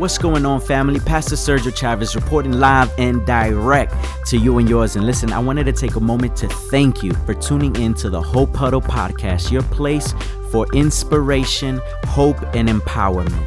[0.00, 0.98] What's going on, family?
[0.98, 3.94] Pastor Sergio Chavez reporting live and direct
[4.28, 4.96] to you and yours.
[4.96, 8.08] And listen, I wanted to take a moment to thank you for tuning in to
[8.08, 10.14] the Hope Huddle podcast, your place
[10.50, 13.46] for inspiration, hope, and empowerment.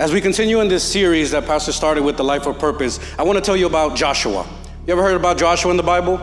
[0.00, 3.22] As we continue in this series that Pastor started with the life of purpose, I
[3.22, 4.44] want to tell you about Joshua.
[4.88, 6.20] You ever heard about Joshua in the Bible?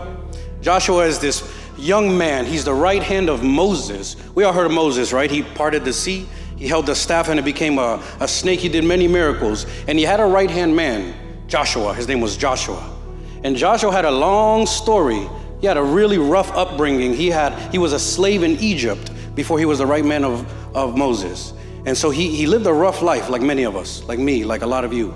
[0.60, 2.46] Joshua is this young man.
[2.46, 4.16] He's the right hand of Moses.
[4.36, 5.30] We all heard of Moses, right?
[5.30, 6.28] He parted the sea,
[6.58, 8.60] he held the staff, and it became a, a snake.
[8.60, 9.66] He did many miracles.
[9.88, 11.14] And he had a right hand man,
[11.48, 11.94] Joshua.
[11.94, 12.90] His name was Joshua.
[13.44, 15.28] And Joshua had a long story.
[15.60, 17.14] He had a really rough upbringing.
[17.14, 20.46] He, had, he was a slave in Egypt before he was the right man of,
[20.76, 21.54] of Moses.
[21.86, 24.62] And so he, he lived a rough life, like many of us, like me, like
[24.62, 25.14] a lot of you.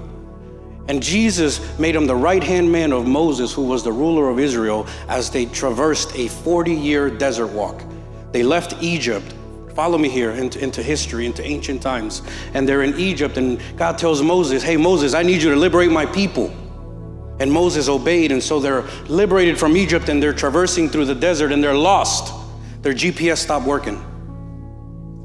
[0.88, 4.40] And Jesus made him the right hand man of Moses, who was the ruler of
[4.40, 7.84] Israel, as they traversed a 40 year desert walk.
[8.32, 9.34] They left Egypt.
[9.76, 12.24] Follow me here into, into history, into ancient times.
[12.54, 15.92] And they're in Egypt, and God tells Moses, Hey, Moses, I need you to liberate
[15.92, 16.52] my people.
[17.40, 21.52] And Moses obeyed, and so they're liberated from Egypt and they're traversing through the desert
[21.52, 22.34] and they're lost.
[22.82, 24.04] Their GPS stopped working.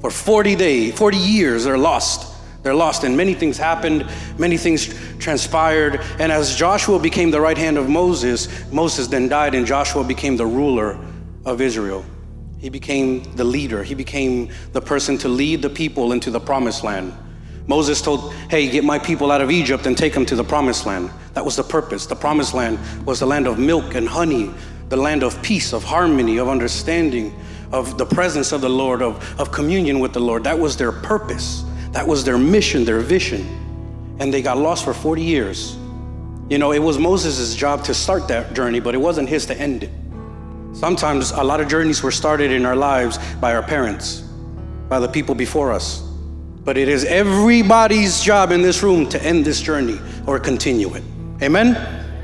[0.00, 2.31] For 40 days, 40 years, they're lost.
[2.62, 4.06] They're lost, and many things happened,
[4.38, 6.00] many things transpired.
[6.18, 10.36] And as Joshua became the right hand of Moses, Moses then died, and Joshua became
[10.36, 10.98] the ruler
[11.44, 12.04] of Israel.
[12.58, 16.84] He became the leader, he became the person to lead the people into the promised
[16.84, 17.12] land.
[17.66, 20.86] Moses told, Hey, get my people out of Egypt and take them to the promised
[20.86, 21.10] land.
[21.34, 22.06] That was the purpose.
[22.06, 24.52] The promised land was the land of milk and honey,
[24.88, 27.34] the land of peace, of harmony, of understanding,
[27.72, 30.44] of the presence of the Lord, of, of communion with the Lord.
[30.44, 31.64] That was their purpose.
[31.92, 33.46] That was their mission, their vision.
[34.18, 35.76] And they got lost for 40 years.
[36.48, 39.58] You know, it was Moses' job to start that journey, but it wasn't his to
[39.58, 39.90] end it.
[40.72, 44.20] Sometimes a lot of journeys were started in our lives by our parents,
[44.88, 46.00] by the people before us.
[46.64, 51.02] But it is everybody's job in this room to end this journey or continue it.
[51.42, 51.76] Amen?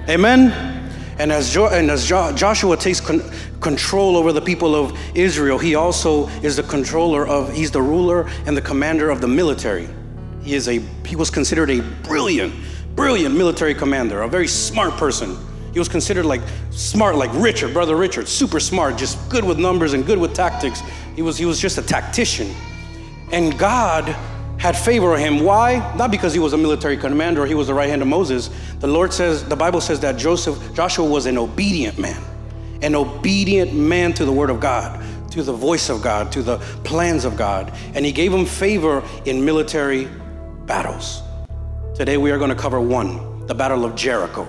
[0.08, 0.77] Amen?
[1.18, 3.28] And as, jo- and as jo- Joshua takes con-
[3.60, 8.28] control over the people of Israel, he also is the controller of, he's the ruler
[8.46, 9.88] and the commander of the military.
[10.42, 12.54] He is a, he was considered a brilliant,
[12.94, 15.36] brilliant military commander, a very smart person.
[15.72, 16.40] He was considered like
[16.70, 20.82] smart, like Richard, brother Richard, super smart, just good with numbers and good with tactics.
[21.16, 22.54] He was, he was just a tactician.
[23.32, 24.16] And God
[24.58, 25.40] had favor of him.
[25.44, 25.94] Why?
[25.96, 28.50] Not because he was a military commander he was the right hand of Moses.
[28.80, 32.20] The Lord says, the Bible says that Joseph, Joshua was an obedient man,
[32.82, 36.58] an obedient man to the word of God, to the voice of God, to the
[36.82, 37.72] plans of God.
[37.94, 40.08] And he gave him favor in military
[40.66, 41.22] battles.
[41.94, 44.46] Today we are going to cover one, the Battle of Jericho.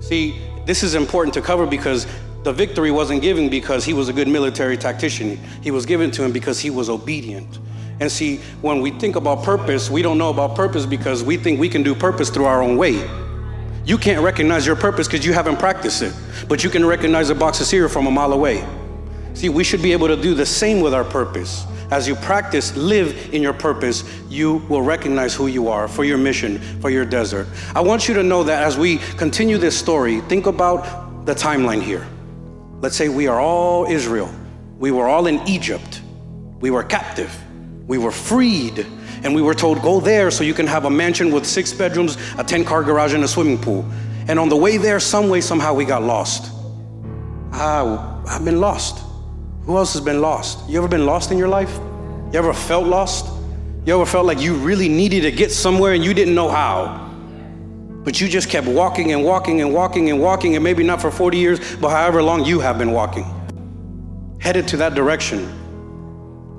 [0.00, 2.06] See, this is important to cover because
[2.44, 5.36] the victory wasn't given because he was a good military tactician.
[5.62, 7.58] He was given to him because he was obedient.
[8.00, 11.60] And see, when we think about purpose, we don't know about purpose because we think
[11.60, 13.06] we can do purpose through our own way.
[13.84, 16.14] You can't recognize your purpose because you haven't practiced it,
[16.48, 18.66] but you can recognize a box of cereal from a mile away.
[19.34, 21.66] See, we should be able to do the same with our purpose.
[21.90, 26.18] As you practice, live in your purpose, you will recognize who you are for your
[26.18, 27.48] mission, for your desert.
[27.74, 31.82] I want you to know that as we continue this story, think about the timeline
[31.82, 32.06] here.
[32.80, 34.32] Let's say we are all Israel.
[34.78, 36.00] We were all in Egypt.
[36.60, 37.36] We were captive.
[37.90, 38.86] We were freed
[39.24, 42.16] and we were told, go there so you can have a mansion with six bedrooms,
[42.38, 43.84] a 10 car garage, and a swimming pool.
[44.28, 46.52] And on the way there, some way, somehow, we got lost.
[47.52, 49.04] Ah, I've been lost.
[49.64, 50.70] Who else has been lost?
[50.70, 51.80] You ever been lost in your life?
[52.32, 53.26] You ever felt lost?
[53.84, 57.10] You ever felt like you really needed to get somewhere and you didn't know how?
[58.04, 61.10] But you just kept walking and walking and walking and walking, and maybe not for
[61.10, 63.26] 40 years, but however long you have been walking,
[64.40, 65.56] headed to that direction.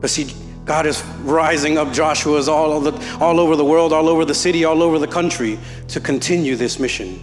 [0.01, 0.33] But see,
[0.65, 4.63] God is rising up Joshua's all, the, all over the world, all over the city,
[4.63, 5.57] all over the country
[5.89, 7.19] to continue this mission.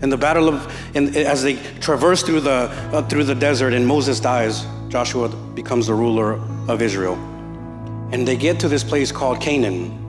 [0.00, 3.86] And the battle of, and as they traverse through the, uh, through the desert and
[3.86, 6.34] Moses dies, Joshua becomes the ruler
[6.68, 7.14] of Israel.
[8.12, 10.06] And they get to this place called Canaan.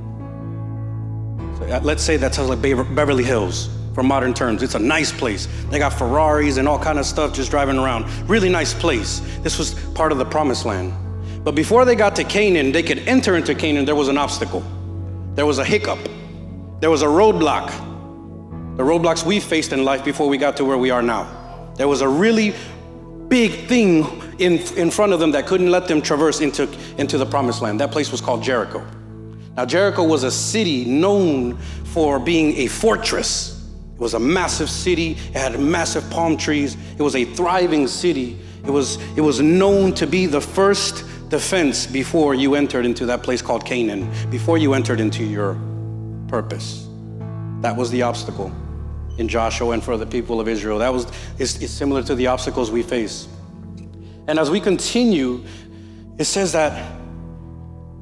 [1.57, 4.63] So uh, let's say that's like Beverly Hills for modern terms.
[4.63, 5.47] It's a nice place.
[5.69, 8.09] They got Ferraris and all kind of stuff just driving around.
[8.29, 9.19] Really nice place.
[9.41, 10.93] This was part of the promised land.
[11.43, 14.63] But before they got to Canaan, they could enter into Canaan, there was an obstacle.
[15.35, 15.99] There was a hiccup.
[16.81, 17.67] There was a roadblock.
[18.77, 21.73] The roadblocks we faced in life before we got to where we are now.
[21.75, 22.53] There was a really
[23.29, 24.05] big thing
[24.39, 27.79] in, in front of them that couldn't let them traverse into, into the promised land.
[27.79, 28.85] That place was called Jericho.
[29.55, 33.69] Now, Jericho was a city known for being a fortress.
[33.93, 38.39] It was a massive city, it had massive palm trees, it was a thriving city.
[38.63, 43.23] It was, it was known to be the first defense before you entered into that
[43.23, 45.57] place called Canaan, before you entered into your
[46.27, 46.87] purpose.
[47.61, 48.51] That was the obstacle
[49.17, 50.79] in Joshua and for the people of Israel.
[50.79, 53.27] That was is, similar to the obstacles we face.
[54.27, 55.43] And as we continue,
[56.17, 56.97] it says that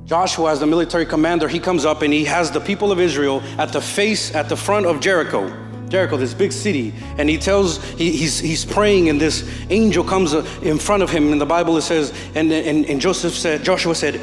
[0.06, 3.42] Joshua, as the military commander, he comes up and he has the people of Israel
[3.58, 5.67] at the face, at the front of Jericho.
[5.90, 10.34] Jericho, this big city, and he tells, he, he's, he's praying, and this angel comes
[10.34, 11.32] uh, in front of him.
[11.32, 14.16] In the Bible, it says, and, and, and Joseph said, Joshua said,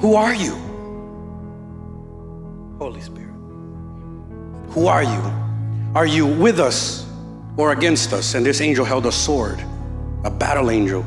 [0.00, 0.54] Who are you?
[2.78, 3.30] Holy Spirit.
[4.70, 5.32] Who are you?
[5.94, 7.06] Are you with us
[7.56, 8.34] or against us?
[8.34, 9.62] And this angel held a sword,
[10.24, 11.04] a battle angel.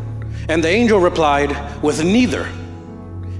[0.47, 2.49] And the angel replied, With neither.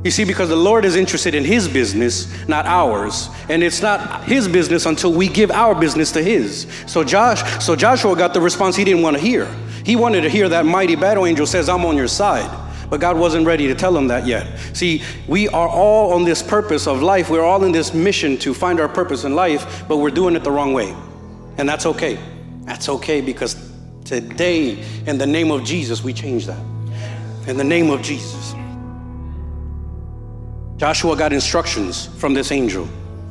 [0.06, 3.28] You see, because the Lord is interested in His business, not ours.
[3.50, 6.68] And it's not His business until we give our business to His.
[6.86, 9.52] So, Josh, so Joshua got the response he didn't want to hear.
[9.84, 12.48] He wanted to hear that mighty battle angel says, I'm on your side.
[12.88, 14.60] But God wasn't ready to tell him that yet.
[14.74, 17.32] See, we are all on this purpose of life.
[17.32, 20.44] We're all in this mission to find our purpose in life, but we're doing it
[20.44, 20.96] the wrong way.
[21.58, 22.20] And that's okay.
[22.62, 23.56] That's okay because
[24.04, 26.64] today, in the name of Jesus, we change that.
[27.48, 28.55] In the name of Jesus.
[30.78, 32.84] Joshua got instructions from this angel,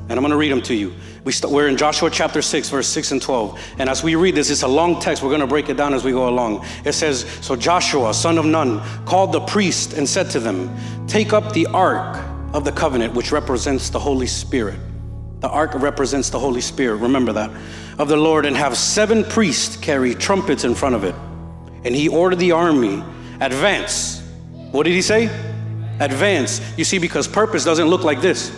[0.08, 0.94] and I'm going to read them to you.
[1.25, 3.61] We st- we're in Joshua chapter 6, verse 6 and 12.
[3.79, 5.23] And as we read this, it's a long text.
[5.23, 6.64] We're going to break it down as we go along.
[6.87, 10.75] It says So Joshua, son of Nun, called the priest and said to them,
[11.06, 12.19] Take up the ark
[12.55, 14.79] of the covenant, which represents the Holy Spirit.
[15.40, 16.97] The ark represents the Holy Spirit.
[16.97, 17.50] Remember that.
[17.99, 21.14] Of the Lord, and have seven priests carry trumpets in front of it.
[21.85, 23.05] And he ordered the army,
[23.40, 24.23] advance.
[24.73, 25.29] What did he say?
[26.00, 26.61] Advance.
[26.76, 28.50] You see, because purpose doesn't look like this.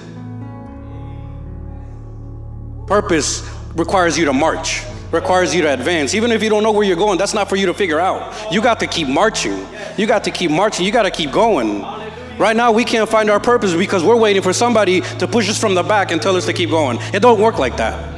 [2.87, 6.15] Purpose requires you to march, requires you to advance.
[6.15, 8.53] Even if you don't know where you're going, that's not for you to figure out.
[8.53, 9.67] You got to keep marching.
[9.97, 10.87] You got to keep marching.
[10.87, 11.83] You got to keep going.
[12.39, 15.59] Right now, we can't find our purpose because we're waiting for somebody to push us
[15.59, 16.99] from the back and tell us to keep going.
[17.13, 18.15] It don't work like that.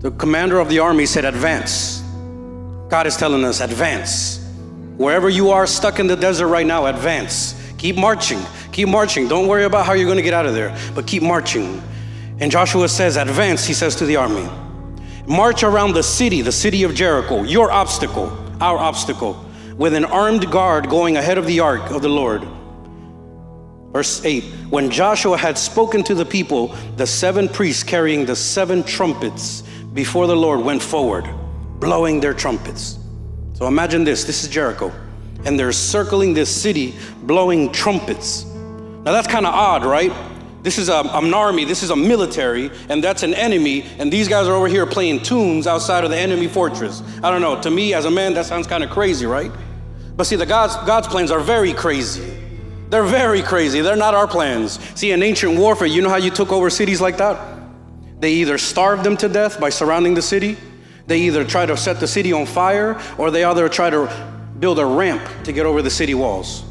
[0.00, 2.00] The commander of the army said, Advance.
[2.88, 4.47] God is telling us, Advance.
[4.98, 7.54] Wherever you are stuck in the desert right now, advance.
[7.78, 8.40] Keep marching.
[8.72, 9.28] Keep marching.
[9.28, 11.80] Don't worry about how you're going to get out of there, but keep marching.
[12.40, 14.48] And Joshua says, Advance, he says to the army.
[15.28, 19.44] March around the city, the city of Jericho, your obstacle, our obstacle,
[19.76, 22.42] with an armed guard going ahead of the ark of the Lord.
[23.92, 28.82] Verse 8 When Joshua had spoken to the people, the seven priests carrying the seven
[28.82, 29.62] trumpets
[29.94, 31.28] before the Lord went forward,
[31.78, 32.97] blowing their trumpets.
[33.58, 34.92] So imagine this this is Jericho,
[35.44, 36.94] and they're circling this city
[37.24, 38.44] blowing trumpets.
[38.44, 40.12] Now that's kind of odd, right?
[40.62, 44.28] This is a, an army, this is a military, and that's an enemy, and these
[44.28, 47.02] guys are over here playing tunes outside of the enemy fortress.
[47.20, 49.50] I don't know, to me as a man, that sounds kind of crazy, right?
[50.16, 52.32] But see, the God's, God's plans are very crazy.
[52.90, 53.80] They're very crazy.
[53.80, 54.78] They're not our plans.
[54.96, 57.40] See, in ancient warfare, you know how you took over cities like that?
[58.20, 60.56] They either starved them to death by surrounding the city,
[61.08, 64.08] they either try to set the city on fire or they either try to
[64.60, 66.64] build a ramp to get over the city walls.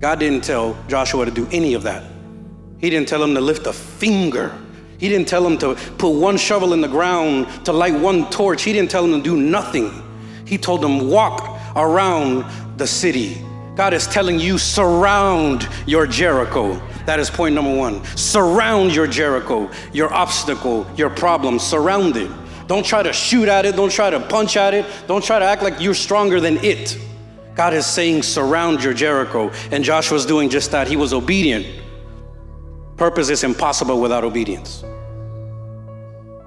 [0.00, 2.02] God didn't tell Joshua to do any of that.
[2.78, 4.52] He didn't tell him to lift a finger.
[4.98, 8.62] He didn't tell him to put one shovel in the ground to light one torch.
[8.62, 9.90] He didn't tell him to do nothing.
[10.44, 12.44] He told him, walk around
[12.78, 13.40] the city.
[13.76, 16.74] God is telling you, surround your Jericho.
[17.06, 18.04] That is point number one.
[18.16, 21.60] Surround your Jericho, your obstacle, your problem.
[21.60, 22.30] Surround it.
[22.66, 23.76] Don't try to shoot at it.
[23.76, 24.86] Don't try to punch at it.
[25.06, 26.98] Don't try to act like you're stronger than it.
[27.54, 29.50] God is saying, surround your Jericho.
[29.70, 30.88] And Joshua's doing just that.
[30.88, 31.66] He was obedient.
[32.96, 34.84] Purpose is impossible without obedience.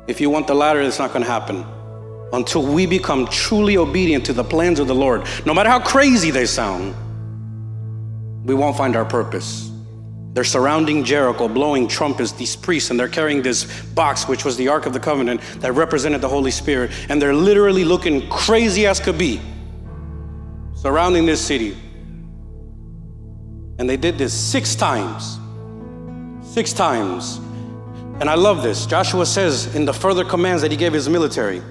[0.07, 1.65] If you want the latter, it's not going to happen
[2.33, 5.27] until we become truly obedient to the plans of the Lord.
[5.45, 6.95] No matter how crazy they sound,
[8.45, 9.71] we won't find our purpose.
[10.35, 14.67] They're surrounding Jericho, blowing trumpets, these priests, and they're carrying this box, which was the
[14.67, 16.91] Ark of the Covenant that represented the Holy Spirit.
[17.07, 19.39] And they're literally looking crazy as could be,
[20.75, 21.77] surrounding this city.
[23.79, 25.39] And they did this six times.
[26.45, 27.37] Six times.
[28.19, 28.85] And I love this.
[28.85, 31.61] Joshua says in the further commands that he gave his military,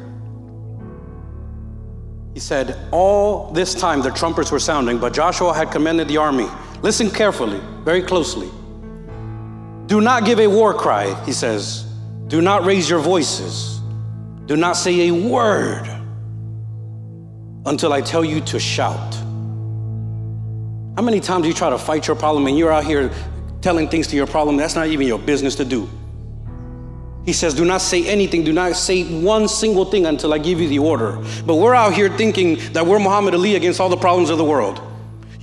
[2.32, 6.48] he said, All this time the trumpets were sounding, but Joshua had commanded the army
[6.84, 8.50] Listen carefully, very closely.
[9.86, 11.84] Do not give a war cry, he says.
[12.28, 13.80] Do not raise your voices.
[14.44, 15.88] Do not say a word
[17.64, 19.14] until I tell you to shout.
[20.94, 23.10] How many times you try to fight your problem and you're out here
[23.62, 25.88] telling things to your problem that's not even your business to do?
[27.24, 30.60] He says, Do not say anything, do not say one single thing until I give
[30.60, 31.16] you the order.
[31.46, 34.44] But we're out here thinking that we're Muhammad Ali against all the problems of the
[34.44, 34.82] world.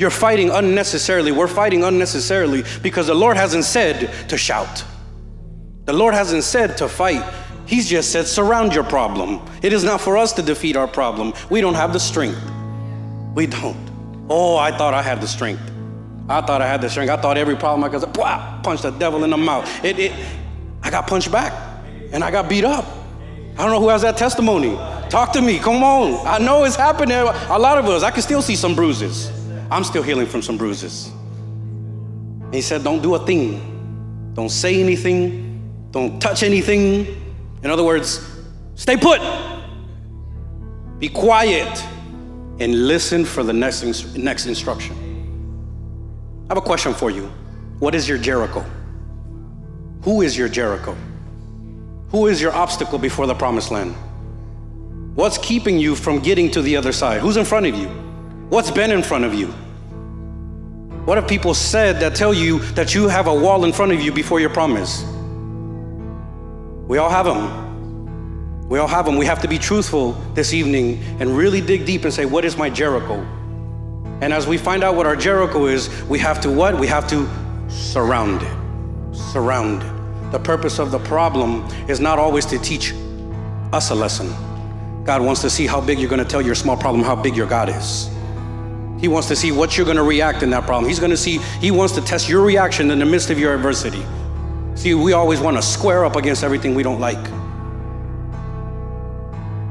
[0.02, 1.32] You're fighting unnecessarily.
[1.32, 4.84] We're fighting unnecessarily because the Lord hasn't said to shout.
[5.86, 7.24] The Lord hasn't said to fight.
[7.68, 9.48] He's just said, surround your problem.
[9.62, 11.34] It is not for us to defeat our problem.
[11.52, 12.42] We don't have the strength.
[13.36, 13.78] We don't.
[14.28, 15.62] Oh, I thought I had the strength.
[16.28, 17.12] I thought I had the strength.
[17.12, 19.86] I thought every problem I could punch the devil in the mouth.
[19.86, 20.14] It, it,
[20.82, 21.54] I got punched back
[22.12, 22.86] and I got beat up.
[23.54, 24.76] I don't know who has that testimony.
[25.12, 25.60] Talk to me.
[25.60, 26.26] Come on.
[26.26, 27.18] I know it's happening.
[27.18, 29.32] A lot of us, I can still see some bruises.
[29.72, 31.10] I'm still healing from some bruises.
[32.52, 34.34] he said, Don't do a thing.
[34.34, 35.90] Don't say anything.
[35.92, 37.08] Don't touch anything.
[37.64, 38.28] In other words,
[38.76, 39.22] stay put.
[41.00, 41.84] Be quiet
[42.60, 44.96] and listen for the next, next instruction.
[46.50, 47.32] I have a question for you.
[47.80, 48.66] What is your Jericho?
[50.04, 50.98] Who is your Jericho?
[52.10, 53.96] Who is your obstacle before the promised land?
[55.16, 57.22] What's keeping you from getting to the other side?
[57.22, 58.11] Who's in front of you?
[58.52, 59.48] What's been in front of you?
[61.06, 64.02] What have people said that tell you that you have a wall in front of
[64.02, 65.04] you before your promise?
[66.86, 68.68] We all have them.
[68.68, 69.16] We all have them.
[69.16, 72.58] We have to be truthful this evening and really dig deep and say, What is
[72.58, 73.22] my Jericho?
[74.20, 76.78] And as we find out what our Jericho is, we have to what?
[76.78, 77.30] We have to
[77.70, 79.16] surround it.
[79.16, 80.32] Surround it.
[80.34, 82.94] The purpose of the problem is not always to teach
[83.72, 84.28] us a lesson.
[85.06, 87.38] God wants to see how big you're going to tell your small problem, how big
[87.38, 88.10] your God is.
[89.02, 90.88] He wants to see what you're going to react in that problem.
[90.88, 93.56] He's going to see, He wants to test your reaction in the midst of your
[93.56, 94.06] adversity.
[94.76, 97.22] See, we always want to square up against everything we don't like.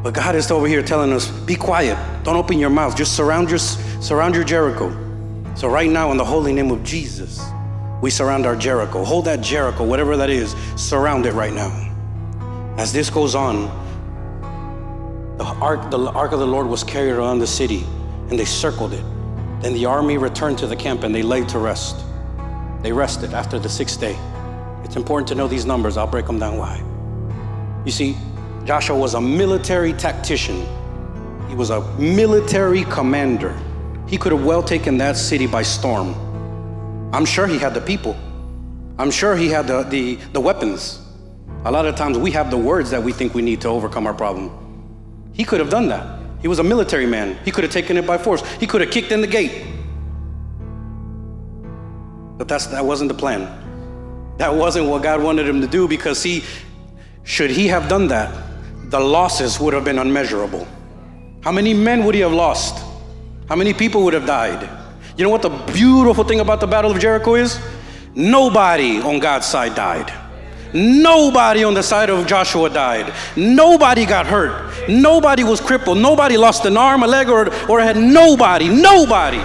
[0.02, 1.96] But God is over here telling us, be quiet.
[2.24, 2.96] Don't open your mouth.
[2.96, 4.90] Just surround your, surround your Jericho.
[5.54, 7.40] So, right now, in the holy name of Jesus,
[8.02, 9.04] we surround our Jericho.
[9.04, 11.70] Hold that Jericho, whatever that is, surround it right now.
[12.78, 13.66] As this goes on,
[15.38, 17.84] the ark, the ark of the Lord was carried around the city,
[18.30, 19.04] and they circled it.
[19.60, 21.96] Then the army returned to the camp and they laid to rest.
[22.82, 24.18] They rested after the sixth day.
[24.84, 25.96] It's important to know these numbers.
[25.96, 26.82] I'll break them down why.
[27.84, 28.16] You see,
[28.64, 30.66] Joshua was a military tactician,
[31.48, 33.58] he was a military commander.
[34.06, 36.14] He could have well taken that city by storm.
[37.12, 38.16] I'm sure he had the people,
[38.98, 41.00] I'm sure he had the, the, the weapons.
[41.64, 44.06] A lot of times we have the words that we think we need to overcome
[44.06, 44.50] our problem.
[45.32, 46.19] He could have done that.
[46.42, 47.38] He was a military man.
[47.44, 48.46] He could have taken it by force.
[48.58, 49.66] He could have kicked in the gate.
[52.38, 53.48] But that's, that wasn't the plan.
[54.38, 56.42] That wasn't what God wanted him to do because, see,
[57.24, 58.34] should he have done that,
[58.90, 60.66] the losses would have been unmeasurable.
[61.42, 62.82] How many men would he have lost?
[63.48, 64.68] How many people would have died?
[65.16, 67.60] You know what the beautiful thing about the Battle of Jericho is?
[68.14, 70.12] Nobody on God's side died.
[70.72, 73.12] Nobody on the side of Joshua died.
[73.36, 74.69] Nobody got hurt.
[74.90, 75.98] Nobody was crippled.
[75.98, 78.68] Nobody lost an arm, a leg, or, or had nobody.
[78.68, 79.38] Nobody.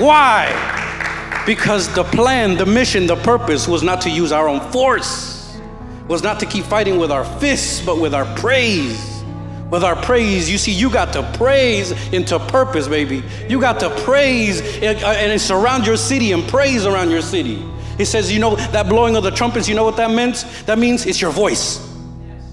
[0.00, 1.42] Why?
[1.46, 5.58] Because the plan, the mission, the purpose was not to use our own force,
[6.06, 9.22] was not to keep fighting with our fists, but with our praise.
[9.70, 13.22] With our praise, you see, you got to praise into purpose, baby.
[13.48, 17.62] You got to praise and, and surround your city and praise around your city.
[17.98, 20.44] He says, you know, that blowing of the trumpets, you know what that means?
[20.64, 21.86] That means it's your voice.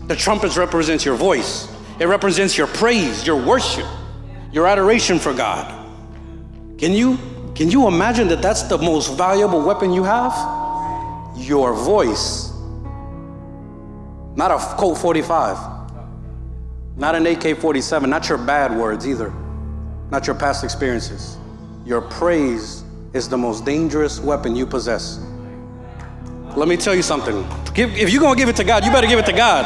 [0.07, 1.67] The trumpets represents your voice.
[1.99, 3.85] It represents your praise, your worship,
[4.51, 5.71] your adoration for God.
[6.77, 7.17] Can you
[7.55, 10.33] can you imagine that that's the most valuable weapon you have?
[11.37, 12.51] Your voice.
[14.35, 15.57] Not a Colt 45.
[16.97, 19.33] Not an AK 47, not your bad words either.
[20.11, 21.37] Not your past experiences.
[21.85, 22.83] Your praise
[23.13, 25.19] is the most dangerous weapon you possess.
[26.55, 27.45] Let me tell you something.
[27.73, 29.65] Give, if you're going to give it to God, you better give it to God.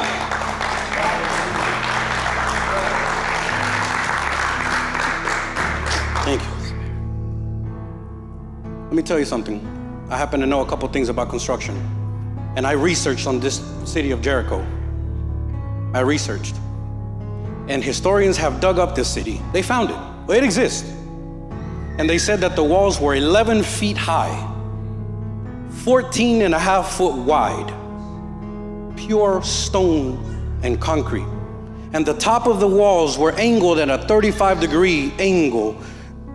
[9.00, 9.65] Me tell you something.
[10.10, 11.74] I happen to know a couple things about construction.
[12.58, 14.60] And I researched on this city of Jericho.
[15.94, 16.56] I researched.
[17.70, 19.41] And historians have dug up this city.
[19.53, 20.36] They found it.
[20.36, 20.84] It exists.
[21.98, 24.46] And they said that the walls were 11 feet high
[25.86, 27.74] 14 and a half foot wide,
[28.98, 31.27] pure stone and concrete.
[31.94, 35.82] And the top of the walls were angled at a 35 degree angle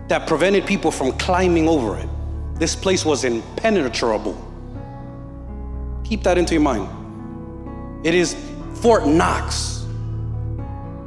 [0.07, 2.09] that prevented people from climbing over it.
[2.55, 4.35] This place was impenetrable.
[6.03, 8.05] Keep that into your mind.
[8.05, 8.35] It is
[8.75, 9.85] Fort Knox.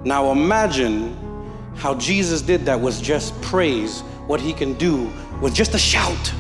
[0.05, 1.17] Now imagine
[1.77, 6.33] how Jesus did that was just praise what he can do with just a shout.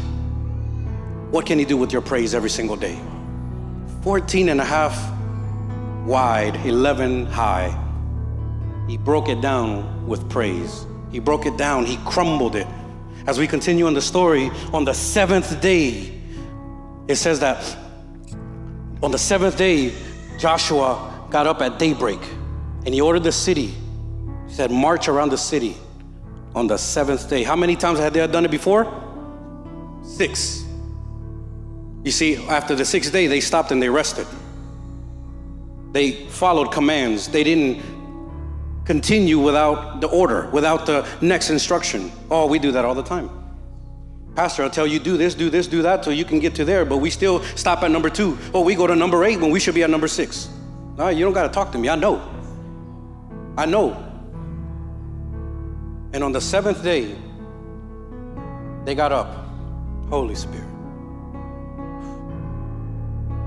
[1.31, 2.99] What can He do with your praise every single day?
[4.03, 4.97] 14 and a half
[6.07, 7.77] wide, 11 high.
[8.88, 10.87] He broke it down with praise.
[11.12, 12.67] He broke it down, He crumbled it.
[13.28, 16.18] As we continue in the story, on the seventh day,
[17.08, 17.76] it says that
[19.02, 19.92] on the seventh day,
[20.38, 22.20] Joshua got up at daybreak
[22.87, 23.66] and he ordered the city.
[24.47, 25.76] He said, March around the city
[26.54, 27.42] on the seventh day.
[27.42, 28.87] How many times had they done it before?
[30.02, 30.64] Six.
[32.04, 34.26] You see, after the sixth day, they stopped and they rested.
[35.92, 37.28] They followed commands.
[37.28, 37.82] They didn't
[38.88, 42.11] continue without the order, without the next instruction.
[42.30, 43.28] Oh, we do that all the time.
[44.35, 46.64] Pastor, I'll tell you, do this, do this, do that, so you can get to
[46.64, 48.38] there, but we still stop at number two.
[48.54, 50.49] Oh, we go to number eight when we should be at number six.
[50.97, 51.90] No, you don't got to talk to me.
[51.90, 52.16] I know.
[53.59, 53.92] I know.
[56.14, 57.14] And on the seventh day,
[58.87, 59.45] they got up.
[60.09, 60.64] Holy Spirit.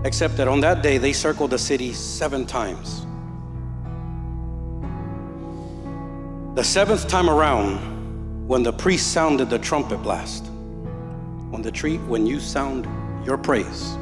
[0.06, 3.08] Except that on that day, they circled the city seven times.
[6.54, 7.78] The seventh time around,
[8.46, 10.48] when the priest sounded the trumpet blast,
[11.54, 12.86] on the tree when you sound
[13.26, 13.98] your praise.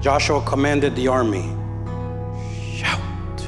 [0.00, 1.44] Joshua commanded the army
[2.72, 3.40] shout,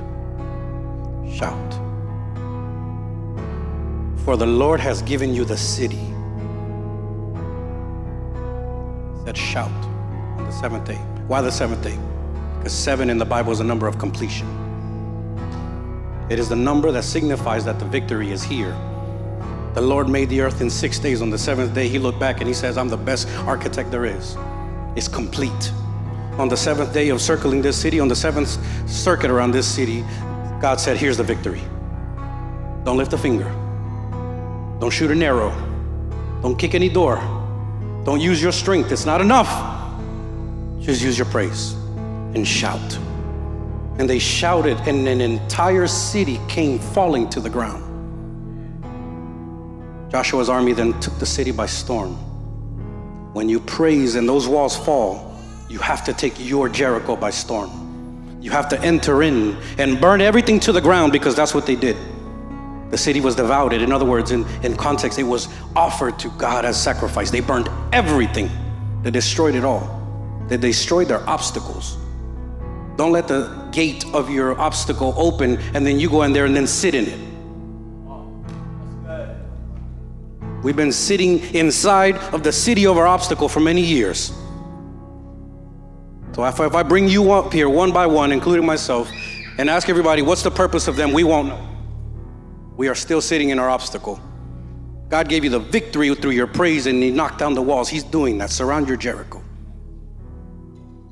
[1.33, 1.73] shout.
[4.27, 6.12] For the Lord has given you the city.
[9.25, 9.71] Said shout
[10.37, 11.00] on the seventh day.
[11.27, 11.99] Why the seventh day?
[12.59, 14.58] Because seven in the Bible is a number of completion.
[16.31, 18.77] It is the number that signifies that the victory is here
[19.79, 21.23] the Lord made the earth in six days.
[21.23, 24.07] On the seventh day, he looked back and he says, I'm the best architect there
[24.07, 24.37] is.
[24.97, 25.73] It's complete.
[26.37, 28.59] On the seventh day of circling this city, on the seventh
[28.91, 30.05] circuit around this city,
[30.61, 31.63] God said, Here's the victory.
[32.83, 33.45] Don't lift a finger.
[34.81, 35.51] Don't shoot an arrow.
[36.43, 37.17] Don't kick any door.
[38.05, 38.91] Don't use your strength.
[38.91, 39.49] It's not enough.
[40.81, 41.75] Just use your praise
[42.35, 42.99] and shout.
[43.99, 47.85] And they shouted, and an entire city came falling to the ground.
[50.11, 52.14] Joshua's army then took the city by storm.
[53.35, 55.37] When you praise and those walls fall,
[55.68, 58.38] you have to take your Jericho by storm.
[58.40, 61.77] You have to enter in and burn everything to the ground because that's what they
[61.77, 61.96] did.
[62.90, 63.75] The city was devoured.
[63.75, 67.31] In other words, in, in context, it was offered to God as sacrifice.
[67.31, 68.49] They burned everything,
[69.03, 69.94] they destroyed it all.
[70.49, 71.99] They destroyed their obstacles.
[72.99, 76.57] Don't let the gate of your obstacle open and then you go in there and
[76.57, 77.21] then sit in it.
[80.65, 84.33] We've been sitting inside of the city of our obstacle for many years.
[86.33, 89.09] So if, if I bring you up here one by one, including myself,
[89.59, 91.13] and ask everybody, what's the purpose of them?
[91.13, 91.69] We won't know.
[92.77, 94.21] We are still sitting in our obstacle.
[95.09, 97.89] God gave you the victory through your praise and He knocked down the walls.
[97.89, 98.51] He's doing that.
[98.51, 99.38] Surround your Jericho.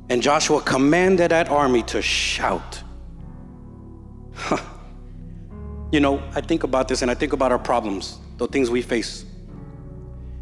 [0.09, 2.83] And Joshua commanded that army to shout.
[5.91, 8.83] you know, I think about this and I think about our problems, the things we
[8.83, 9.25] face.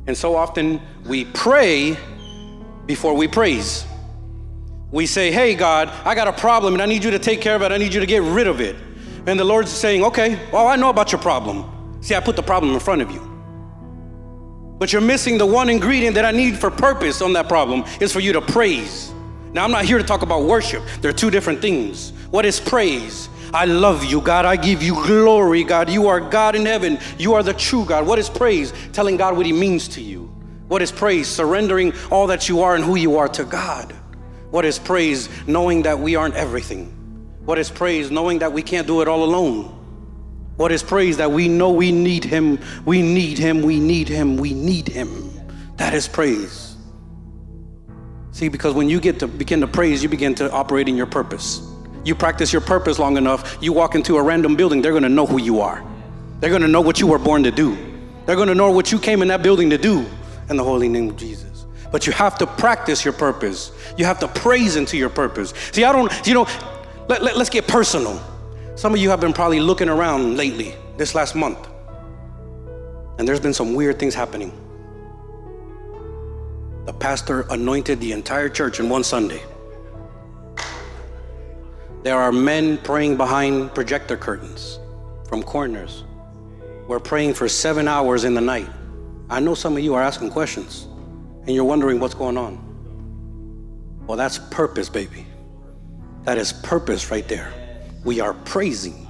[0.07, 1.97] And so often we pray
[2.87, 3.87] before we praise.
[4.91, 7.57] We say, Hey, God, I got a problem and I need you to take care
[7.57, 7.73] of it.
[7.73, 8.77] I need you to get rid of it.
[9.27, 12.03] And the Lord's saying, Okay, well, I know about your problem.
[12.03, 13.31] See, I put the problem in front of you.
[14.79, 18.13] But you're missing the one ingredient that I need for purpose on that problem is
[18.13, 19.14] for you to praise.
[19.55, 22.11] Now, I'm not here to talk about worship, they're two different things.
[22.31, 23.29] What is praise?
[23.55, 24.45] I love you, God.
[24.45, 25.89] I give you glory, God.
[25.89, 26.99] You are God in heaven.
[27.19, 28.05] You are the true God.
[28.05, 28.73] What is praise?
[28.93, 30.25] Telling God what He means to you.
[30.67, 31.29] What is praise?
[31.29, 33.93] Surrendering all that you are and who you are to God.
[34.51, 35.29] What is praise?
[35.47, 36.87] Knowing that we aren't everything.
[37.45, 38.11] What is praise?
[38.11, 39.67] Knowing that we can't do it all alone.
[40.57, 41.17] What is praise?
[41.19, 45.31] That we know we need Him, we need Him, we need Him, we need Him.
[45.77, 46.74] That is praise.
[48.35, 51.07] See, because when you get to begin to praise, you begin to operate in your
[51.07, 51.63] purpose
[52.05, 55.27] you practice your purpose long enough, you walk into a random building, they're gonna know
[55.27, 55.83] who you are.
[56.41, 57.77] They're gonna know what you were born to do.
[58.27, 60.07] They're gonna know what you came in that building to do
[60.51, 61.65] in the holy name of Jesus.
[61.91, 63.73] But you have to practice your purpose.
[63.97, 65.55] You have to praise into your purpose.
[65.73, 66.47] See, I don't, you know,
[67.09, 68.21] let, let, let's get personal.
[68.75, 71.69] Some of you have been probably looking around lately, this last month,
[73.19, 74.53] and there's been some weird things happening.
[76.85, 79.43] The pastor anointed the entire church in one Sunday.
[82.03, 84.79] There are men praying behind projector curtains
[85.27, 86.05] from corners.
[86.87, 88.69] We're praying for seven hours in the night.
[89.31, 90.87] I know some of you are asking questions
[91.47, 92.61] and you're wondering what's going on.
[94.07, 95.25] Well, that's purpose, baby.
[96.25, 97.51] That is purpose right there.
[98.05, 99.09] We are praising.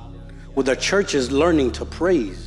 [0.54, 2.43] Well, the church is learning to praise,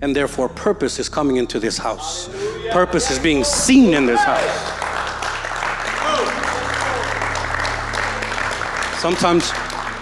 [0.00, 2.28] and therefore purpose is coming into this house.
[2.70, 4.78] Purpose is being seen in this house.
[9.00, 9.52] Sometimes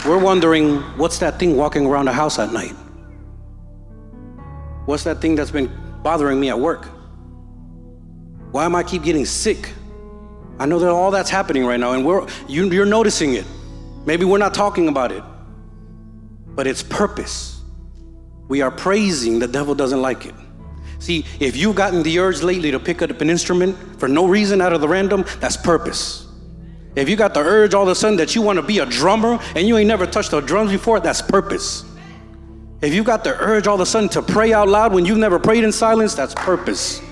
[0.06, 2.74] we're wondering what's that thing walking around the house at night?
[4.87, 5.70] What's that thing that's been
[6.02, 6.87] bothering me at work?
[8.52, 9.70] Why am I keep getting sick?
[10.59, 13.44] I know that all that's happening right now, and we're you, you're noticing it.
[14.06, 15.22] Maybe we're not talking about it,
[16.46, 17.55] but it's purpose.
[18.48, 19.38] We are praising.
[19.38, 20.35] The devil doesn't like it.
[20.98, 24.61] See, if you've gotten the urge lately to pick up an instrument for no reason
[24.61, 26.26] out of the random, that's purpose.
[26.94, 28.87] If you got the urge all of a sudden that you want to be a
[28.87, 31.85] drummer and you ain't never touched the drums before, that's purpose.
[32.80, 35.18] If you got the urge all of a sudden to pray out loud when you've
[35.18, 37.02] never prayed in silence, that's purpose.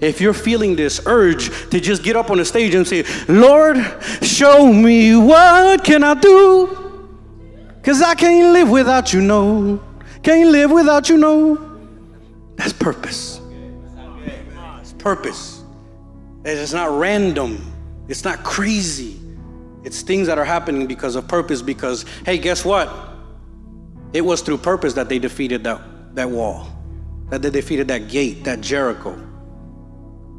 [0.00, 3.76] If you're feeling this urge to just get up on the stage and say, Lord,
[4.22, 7.12] show me what can I do?
[7.82, 9.80] Cause I can't live without you, no.
[10.24, 11.78] Can't live without you, no.
[12.56, 13.40] That's purpose.
[14.80, 15.62] It's purpose.
[16.44, 17.72] It's not random.
[18.08, 19.20] It's not crazy.
[19.84, 21.60] It's things that are happening because of purpose.
[21.60, 22.90] Because, hey, guess what?
[24.14, 25.82] It was through purpose that they defeated that,
[26.14, 26.68] that wall,
[27.28, 29.20] that they defeated that gate, that Jericho.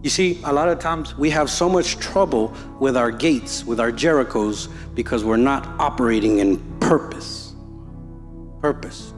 [0.02, 3.80] You see, a lot of times we have so much trouble with our gates, with
[3.80, 7.54] our Jerichos, because we're not operating in purpose.
[8.62, 9.14] Purpose.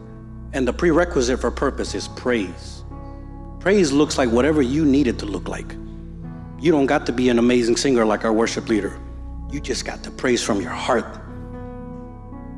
[0.58, 2.84] And the prerequisite for purpose is praise.
[3.60, 5.76] Praise looks like whatever you need it to look like.
[6.60, 9.00] You don't got to be an amazing singer like our worship leader.
[9.52, 11.06] You just got to praise from your heart.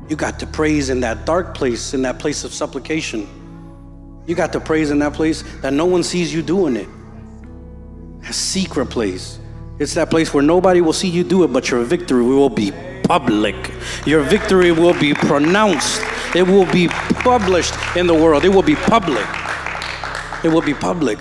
[0.08, 3.28] You got to praise in that dark place, in that place of supplication.
[4.26, 6.88] You got to praise in that place that no one sees you doing it.
[8.26, 9.38] A secret place.
[9.78, 12.70] It's that place where nobody will see you do it, but your victory will be
[13.10, 13.56] public.
[14.06, 16.00] Your victory will be pronounced.
[16.32, 18.44] It will be published in the world.
[18.44, 19.26] It will be public.
[20.44, 21.18] It will be public.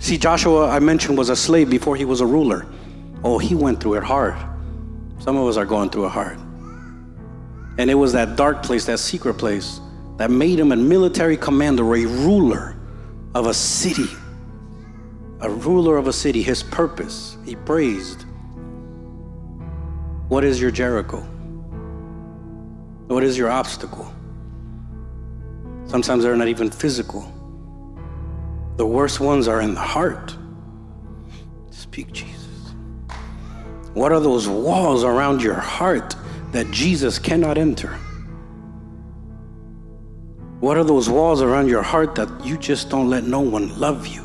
[0.00, 2.66] See, Joshua, I mentioned, was a slave before he was a ruler.
[3.22, 4.34] Oh, he went through it hard.
[5.20, 6.40] Some of us are going through it hard.
[7.78, 9.78] And it was that dark place, that secret place,
[10.16, 12.76] that made him a military commander, a ruler
[13.36, 14.10] of a city.
[15.40, 18.24] A ruler of a city, his purpose, he praised.
[20.30, 21.22] What is your Jericho?
[23.08, 24.14] What is your obstacle?
[25.86, 27.22] Sometimes they're not even physical.
[28.76, 30.36] The worst ones are in the heart.
[31.70, 32.46] Speak, Jesus.
[33.92, 36.14] What are those walls around your heart
[36.52, 37.98] that Jesus cannot enter?
[40.60, 44.06] What are those walls around your heart that you just don't let no one love
[44.06, 44.22] you?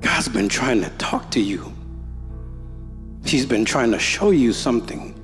[0.00, 1.74] God's been trying to talk to you.
[3.28, 5.14] He's been trying to show you something.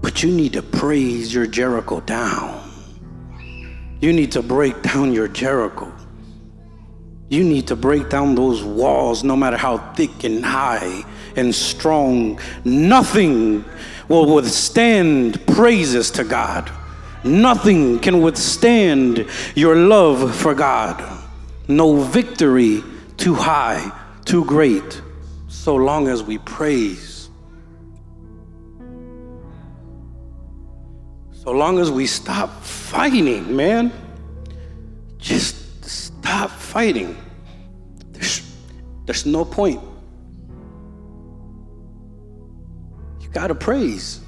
[0.00, 2.68] But you need to praise your Jericho down.
[4.00, 5.92] You need to break down your Jericho.
[7.28, 11.04] You need to break down those walls, no matter how thick and high
[11.36, 12.40] and strong.
[12.64, 13.64] Nothing
[14.08, 16.70] will withstand praises to God.
[17.22, 21.02] Nothing can withstand your love for God.
[21.68, 22.82] No victory
[23.16, 23.92] too high,
[24.24, 25.00] too great,
[25.66, 27.28] so long as we praise.
[31.32, 33.90] So long as we stop fighting, man.
[35.18, 37.16] Just stop fighting.
[38.12, 38.48] There's,
[39.06, 39.82] there's no point.
[43.20, 44.20] You got to praise.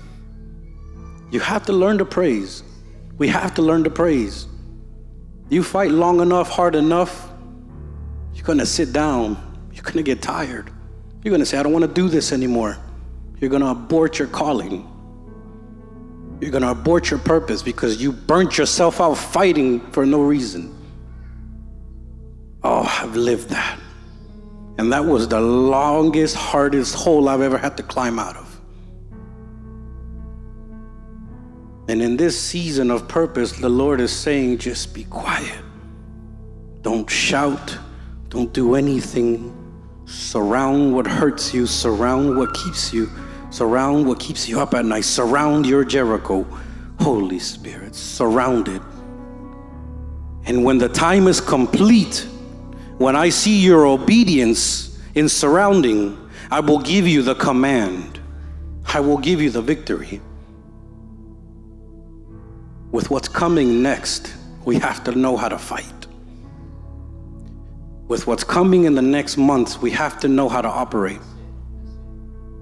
[1.30, 2.64] You have to learn to praise.
[3.16, 4.48] We have to learn to praise.
[5.50, 7.30] You fight long enough, hard enough,
[8.34, 9.36] you're going to sit down.
[9.72, 10.72] You're going to get tired.
[11.22, 12.78] You're going to say, I don't want to do this anymore.
[13.40, 14.88] You're going to abort your calling.
[16.40, 20.74] You're going to abort your purpose because you burnt yourself out fighting for no reason.
[22.62, 23.78] Oh, I've lived that.
[24.78, 28.60] And that was the longest, hardest hole I've ever had to climb out of.
[31.88, 35.58] And in this season of purpose, the Lord is saying, just be quiet.
[36.82, 37.76] Don't shout.
[38.28, 39.57] Don't do anything.
[40.08, 43.08] Surround what hurts you, surround what keeps you
[43.50, 45.04] Surround what keeps you up at night.
[45.04, 46.46] Surround your Jericho.
[47.00, 48.82] Holy Spirit, surround it.
[50.44, 52.26] And when the time is complete,
[52.98, 56.18] when I see your obedience in surrounding,
[56.50, 58.20] I will give you the command.
[58.86, 60.20] I will give you the victory.
[62.90, 65.97] With what's coming next, we have to know how to fight.
[68.08, 71.20] With what's coming in the next months, we have to know how to operate.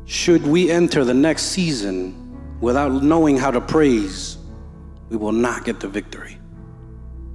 [0.06, 4.38] Should we enter the next season without knowing how to praise,
[5.08, 6.38] we will not get the victory.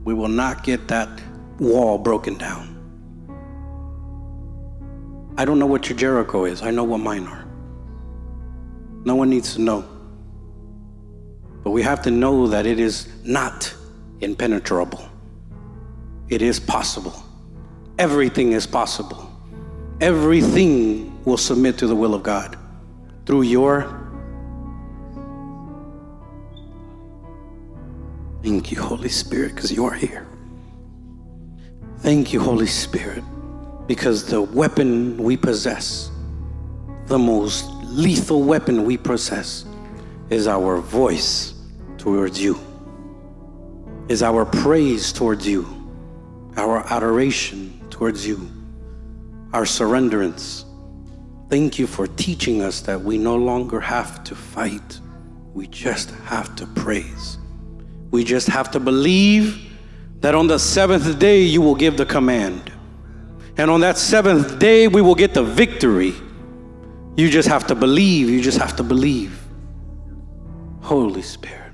[0.04, 1.21] We will not get that
[1.60, 2.78] wall broken down.
[5.38, 7.45] I don't know what your Jericho is, I know what mine are.
[9.06, 9.86] No one needs to know.
[11.63, 13.74] But we have to know that it is not
[14.21, 15.08] impenetrable.
[16.30, 17.13] it is possible.
[18.02, 19.32] Everything is possible.
[20.02, 22.58] Everything will submit to the will of God
[23.28, 23.96] through your.
[28.42, 30.26] Thank you, Holy Spirit, because you are here.
[32.00, 33.24] Thank you, Holy Spirit,
[33.86, 36.10] because the weapon we possess,
[37.06, 39.66] the most lethal weapon we possess,
[40.32, 41.54] is our voice
[42.00, 42.60] towards you,
[44.08, 45.81] is our praise towards you,
[46.58, 48.50] our adoration towards you,
[49.54, 50.66] our surrenderance.
[51.50, 55.00] Thank you for teaching us that we no longer have to fight,
[55.54, 57.38] we just have to praise.
[58.12, 59.72] We just have to believe
[60.20, 62.72] that on the seventh day you will give the command.
[63.58, 66.14] And on that seventh day we will get the victory.
[67.18, 68.30] You just have to believe.
[68.30, 69.38] You just have to believe.
[70.82, 71.74] Holy Spirit.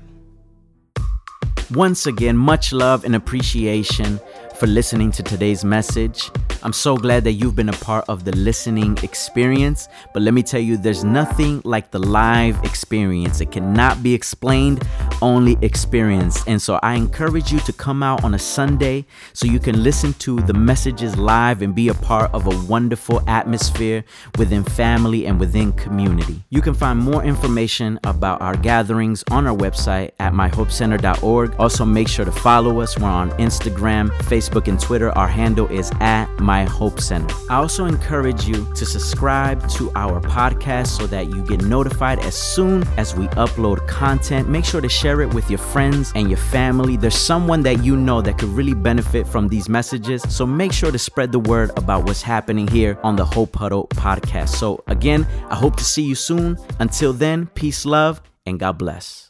[1.72, 4.18] Once again, much love and appreciation
[4.58, 6.32] for listening to today's message.
[6.64, 9.88] I'm so glad that you've been a part of the listening experience.
[10.12, 13.40] But let me tell you, there's nothing like the live experience.
[13.40, 14.82] It cannot be explained,
[15.22, 16.46] only experience.
[16.46, 20.12] And so I encourage you to come out on a Sunday so you can listen
[20.14, 24.04] to the messages live and be a part of a wonderful atmosphere
[24.36, 26.42] within family and within community.
[26.50, 31.54] You can find more information about our gatherings on our website at myhopecenter.org.
[31.58, 32.98] Also, make sure to follow us.
[32.98, 35.10] We're on Instagram, Facebook, and Twitter.
[35.16, 37.34] Our handle is at my Hope Center.
[37.50, 42.34] I also encourage you to subscribe to our podcast so that you get notified as
[42.34, 44.48] soon as we upload content.
[44.48, 46.98] Make sure to share it with your friends and your family.
[46.98, 50.20] There's someone that you know that could really benefit from these messages.
[50.28, 53.86] So make sure to spread the word about what's happening here on the Hope Huddle
[53.88, 54.50] podcast.
[54.50, 56.58] So, again, I hope to see you soon.
[56.78, 59.27] Until then, peace, love, and God bless.